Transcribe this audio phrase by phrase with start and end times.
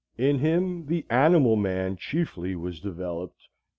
[0.17, 3.49] In him the animal man chiefly was developed.